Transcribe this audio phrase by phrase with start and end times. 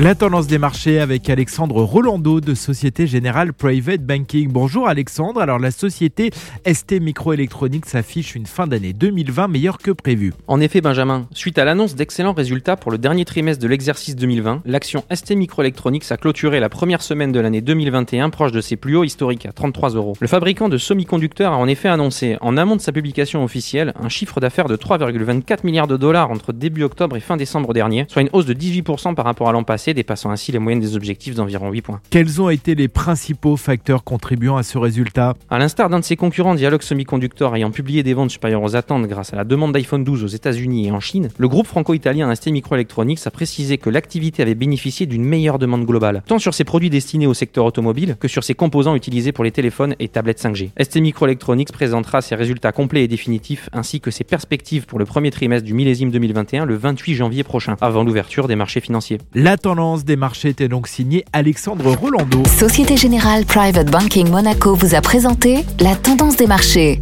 [0.00, 4.48] La tendance des marchés avec Alexandre Rolando de Société Générale Private Banking.
[4.48, 5.40] Bonjour Alexandre.
[5.40, 6.30] Alors la société
[6.64, 10.34] ST Microelectronics s'affiche une fin d'année 2020 meilleure que prévu.
[10.46, 14.62] En effet Benjamin, suite à l'annonce d'excellents résultats pour le dernier trimestre de l'exercice 2020,
[14.66, 18.96] l'action ST Microelectronics a clôturé la première semaine de l'année 2021 proche de ses plus
[18.96, 20.12] hauts historiques à 33 euros.
[20.20, 24.08] Le fabricant de semi-conducteurs a en effet annoncé, en amont de sa publication officielle, un
[24.08, 28.22] chiffre d'affaires de 3,24 milliards de dollars entre début octobre et fin décembre dernier, soit
[28.22, 31.34] une hausse de 18% par rapport à l'an passé dépassant ainsi les moyennes des objectifs
[31.34, 32.00] d'environ 8 points.
[32.10, 36.16] Quels ont été les principaux facteurs contribuant à ce résultat À l'instar d'un de ses
[36.16, 40.04] concurrents Dialog Semiconductor ayant publié des ventes supérieures aux attentes grâce à la demande d'iPhone
[40.04, 44.42] 12 aux États-Unis et en Chine, le groupe franco-italien ST Microelectronics a précisé que l'activité
[44.42, 48.28] avait bénéficié d'une meilleure demande globale, tant sur ses produits destinés au secteur automobile que
[48.28, 50.70] sur ses composants utilisés pour les téléphones et tablettes 5G.
[50.80, 55.30] ST Microelectronics présentera ses résultats complets et définitifs ainsi que ses perspectives pour le premier
[55.30, 59.18] trimestre du millésime 2021 le 28 janvier prochain, avant l'ouverture des marchés financiers.
[59.34, 62.42] La tendance des marchés était donc signée Alexandre Rolando.
[62.48, 67.00] Société Générale Private Banking Monaco vous a présenté la tendance des marchés.